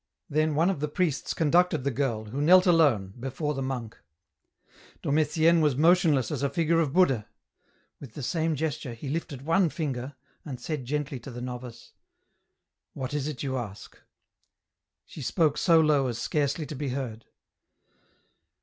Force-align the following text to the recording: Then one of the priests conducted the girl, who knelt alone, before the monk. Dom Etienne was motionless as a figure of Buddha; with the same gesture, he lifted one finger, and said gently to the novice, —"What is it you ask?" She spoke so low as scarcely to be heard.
Then 0.31 0.55
one 0.55 0.71
of 0.71 0.79
the 0.79 0.87
priests 0.87 1.31
conducted 1.35 1.83
the 1.83 1.91
girl, 1.91 2.25
who 2.25 2.41
knelt 2.41 2.65
alone, 2.65 3.13
before 3.19 3.53
the 3.53 3.61
monk. 3.61 3.99
Dom 5.03 5.19
Etienne 5.19 5.61
was 5.61 5.75
motionless 5.75 6.31
as 6.31 6.41
a 6.41 6.49
figure 6.49 6.79
of 6.79 6.91
Buddha; 6.91 7.27
with 7.99 8.15
the 8.15 8.23
same 8.23 8.55
gesture, 8.55 8.95
he 8.95 9.09
lifted 9.09 9.43
one 9.43 9.69
finger, 9.69 10.15
and 10.43 10.59
said 10.59 10.85
gently 10.85 11.19
to 11.19 11.29
the 11.29 11.39
novice, 11.39 11.93
—"What 12.95 13.13
is 13.13 13.27
it 13.27 13.43
you 13.43 13.57
ask?" 13.57 13.95
She 15.05 15.21
spoke 15.21 15.55
so 15.55 15.79
low 15.79 16.07
as 16.07 16.17
scarcely 16.17 16.65
to 16.65 16.75
be 16.75 16.89
heard. 16.89 17.25